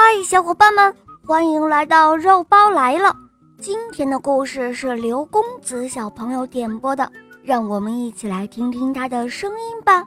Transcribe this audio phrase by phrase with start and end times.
[0.00, 0.94] 嗨，小伙伴们，
[1.26, 3.12] 欢迎来到肉包来了。
[3.60, 7.10] 今天的故事是刘公子小朋友点播的，
[7.42, 10.04] 让我们一起来听听他的声音吧。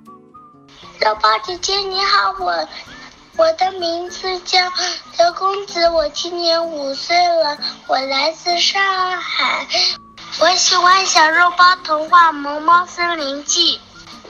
[1.02, 2.68] 肉包姐姐你好，我
[3.36, 4.58] 我的名字叫
[5.20, 8.82] 刘公子，我今年五岁了，我来自上
[9.18, 9.68] 海，
[10.40, 13.78] 我喜欢小肉包童话《萌猫森林记》，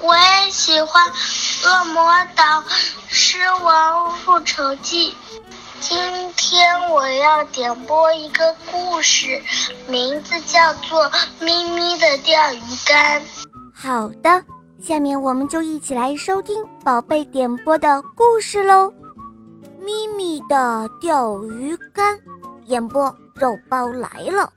[0.01, 1.07] 我也喜欢
[1.69, 2.63] 《恶魔岛
[3.07, 5.11] 狮王复仇记》。
[5.81, 5.97] 今
[6.37, 9.41] 天我要点播一个故事，
[9.87, 11.03] 名字叫做
[11.39, 13.19] 《咪咪的钓鱼竿》。
[13.73, 14.45] 好的，
[14.79, 18.93] 下面我们就一起来收听宝贝点播的故事喽。
[19.79, 22.15] 咪咪的钓鱼竿，
[22.67, 23.03] 演播
[23.33, 24.53] 肉包来了。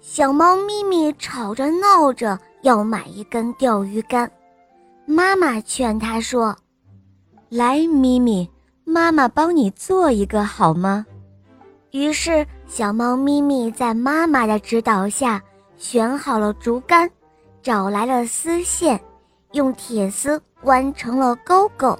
[0.00, 4.30] 小猫咪咪吵着闹着要买一根钓鱼竿，
[5.04, 6.56] 妈妈劝它说。
[7.56, 8.50] 来，咪咪，
[8.82, 11.06] 妈妈帮你做一个好吗？
[11.92, 15.40] 于是，小猫咪咪在妈妈的指导下
[15.76, 17.08] 选好了竹竿，
[17.62, 19.00] 找来了丝线，
[19.52, 21.96] 用铁丝弯成了钩钩，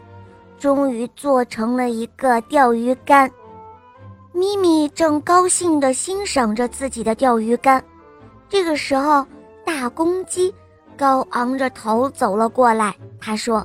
[0.58, 3.30] 终于做成了一个钓鱼竿。
[4.32, 7.80] 咪咪正高兴地欣赏着自己的钓鱼竿，
[8.48, 9.24] 这个时候，
[9.64, 10.52] 大公鸡
[10.96, 13.64] 高昂着头走了过来，他说。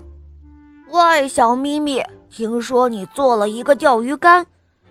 [0.91, 4.43] 喂，小咪咪，听说你做了一个钓鱼竿，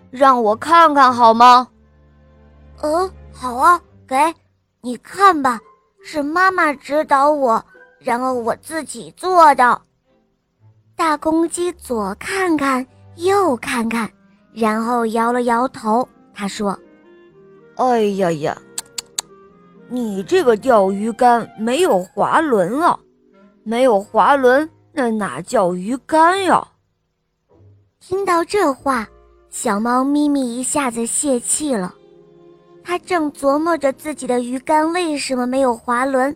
[0.09, 1.67] 让我看看好吗？
[2.81, 4.15] 嗯，好啊，给
[4.79, 5.59] 你看吧，
[6.01, 7.61] 是妈妈指导我，
[7.99, 9.81] 然后我自己做的。
[10.95, 12.85] 大公鸡左看看，
[13.17, 14.09] 右看看，
[14.53, 16.79] 然后摇了摇头，他说
[17.75, 18.57] ：“哎呀呀，
[19.89, 22.97] 你这个钓鱼竿没有滑轮啊，
[23.63, 26.67] 没有滑轮。”那哪叫鱼竿呀？
[27.99, 29.07] 听到这话，
[29.49, 31.93] 小猫咪咪一下子泄气了。
[32.83, 36.35] 它正琢磨着自己的鱼竿为什么没有滑轮。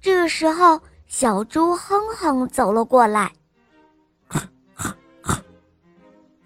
[0.00, 3.32] 这个时候，小猪哼哼走了过来。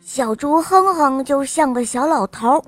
[0.00, 2.62] 小猪哼哼就像个小老头，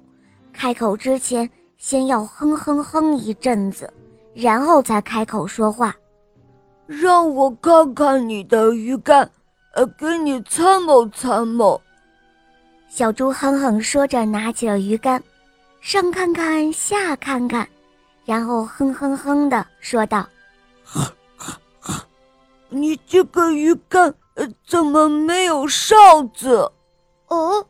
[0.53, 3.93] 开口之前先要哼哼哼一阵子，
[4.35, 5.95] 然后才开口说话。
[6.87, 9.31] 让我看看你的鱼竿，
[9.73, 11.81] 呃，给你参谋参谋。
[12.89, 15.23] 小猪哼哼说着，拿起了鱼竿，
[15.81, 17.67] 上看看，下看看，
[18.25, 20.27] 然后哼哼哼的说道
[22.69, 25.95] ：“你这个鱼竿，呃，怎么没有哨
[26.35, 26.71] 子？
[27.29, 27.67] 哦，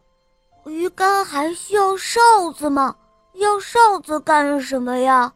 [0.66, 2.20] 鱼竿还需要哨
[2.56, 2.96] 子吗？
[3.34, 5.32] 要哨子干什么呀？”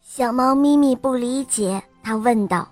[0.00, 2.68] 小猫咪咪不理解，它问道。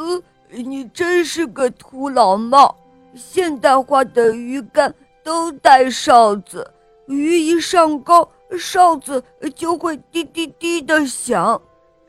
[0.00, 2.74] 呃，你真是个土老帽！
[3.14, 6.66] 现代化的鱼竿都带哨子，
[7.06, 8.26] 鱼一上钩，
[8.58, 9.22] 哨子
[9.54, 11.60] 就会滴滴滴的响，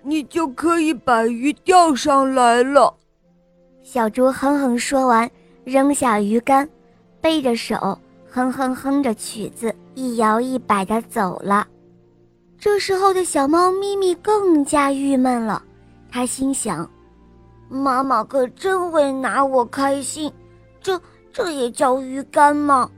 [0.03, 2.95] 你就可以把鱼钓上来了。
[3.83, 5.29] 小猪哼哼说完，
[5.65, 6.69] 扔下鱼竿，
[7.19, 7.99] 背着手，
[8.29, 11.67] 哼哼哼着曲子，一摇一摆的走了。
[12.57, 15.61] 这时候的小猫咪咪更加郁闷了，
[16.09, 16.89] 它心想。
[17.71, 20.31] 妈妈可真会拿我开心，
[20.81, 21.01] 这
[21.31, 22.91] 这也叫鱼竿吗？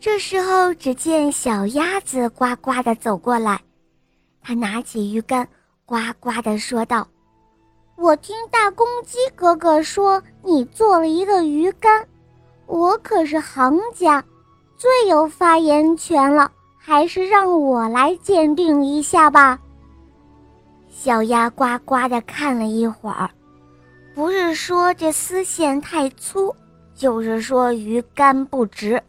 [0.00, 3.60] 这时候，只见小鸭子呱呱的走过来，
[4.42, 5.46] 它拿起鱼竿，
[5.86, 7.06] 呱呱的说道
[7.96, 12.08] ：“我听大公鸡哥哥说你做了一个鱼竿，
[12.66, 14.22] 我可是行家，
[14.76, 19.60] 最有发言权了，还是让我来鉴定一下吧。”
[20.90, 23.30] 小鸭呱呱的看了一会儿。
[24.14, 26.54] 不是说这丝线太粗，
[26.94, 29.02] 就是说鱼竿不直。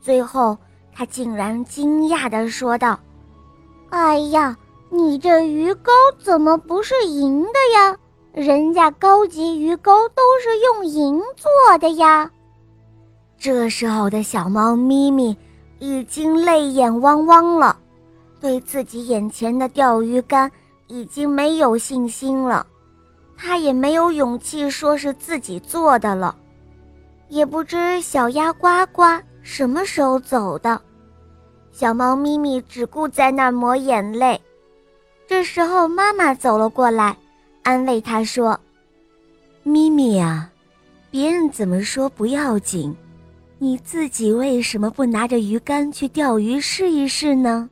[0.00, 0.56] 最后，
[0.94, 2.98] 他竟然惊讶地说道
[3.90, 4.56] ：“哎呀，
[4.88, 7.96] 你这鱼钩怎么不是银的呀？
[8.32, 12.30] 人家高级鱼钩都是用银做的呀！”
[13.36, 15.36] 这时候的小猫咪咪
[15.80, 17.76] 已经泪眼汪汪了，
[18.40, 20.48] 对自己眼前的钓鱼竿
[20.86, 22.64] 已经没有信心了。
[23.36, 26.34] 他也没有勇气说是自己做的了，
[27.28, 29.02] 也不知小鸭呱呱
[29.42, 30.80] 什么时候走的，
[31.70, 34.40] 小猫咪咪只顾在那儿抹眼泪。
[35.28, 37.16] 这时候，妈妈走了过来，
[37.62, 38.58] 安慰他说
[39.62, 40.48] ：“咪咪呀，
[41.10, 42.96] 别人怎么说不要紧，
[43.58, 47.68] 你自己为什么不拿着鱼竿去钓鱼试一试呢？”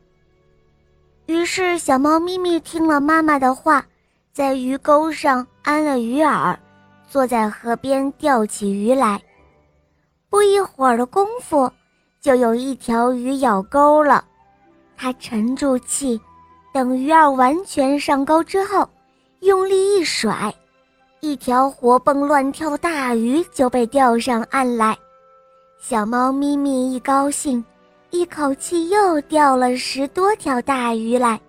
[1.26, 3.86] 于是，小猫咪咪听了妈妈的话。
[4.34, 6.56] 在鱼钩上安了鱼饵，
[7.06, 9.22] 坐在河边钓起鱼来。
[10.28, 11.70] 不一会儿的功夫，
[12.20, 14.24] 就有一条鱼咬钩了。
[14.96, 16.20] 他沉住气，
[16.72, 18.88] 等鱼儿完全上钩之后，
[19.38, 20.52] 用力一甩，
[21.20, 24.98] 一条活蹦乱跳的大鱼就被钓上岸来。
[25.78, 27.64] 小猫咪咪一高兴，
[28.10, 31.40] 一口气又钓了十多条大鱼来。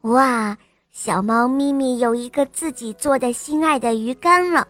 [0.00, 0.58] 哇！
[1.00, 4.66] 小猫咪咪有一个自己做的心爱的鱼竿了，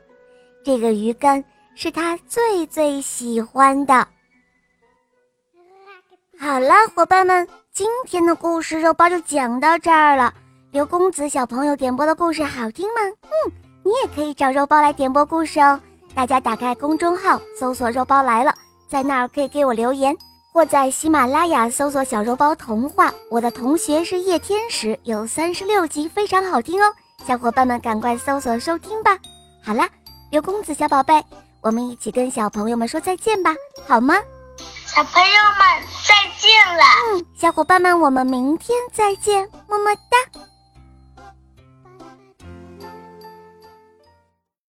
[0.63, 1.43] 这个鱼竿。
[1.75, 4.07] 是它最最喜欢的。
[6.39, 10.35] 好了，伙伴们，今天的故事肉包就讲到这儿了。
[10.71, 13.01] 刘公子小朋友点播的故事好听吗？
[13.23, 13.53] 嗯，
[13.83, 15.81] 你也可以找肉包来点播故事哦。
[16.15, 18.55] 大家打开公众号搜索“肉包来了”，
[18.87, 20.15] 在那儿可以给我留言，
[20.53, 23.13] 或在喜马拉雅搜索“小肉包童话”。
[23.31, 26.93] 我的同学是叶天使，有三十六集，非常好听哦。
[27.27, 29.19] 小伙伴们赶快搜索收听吧。
[29.63, 29.89] 好啦，
[30.31, 31.25] 刘公子小宝贝。
[31.61, 33.53] 我们一起跟小朋友们说再见吧，
[33.87, 34.15] 好吗？
[34.87, 36.85] 小朋友们再见了。
[37.13, 40.41] 嗯，小伙伴们，我们明天再见，么么哒。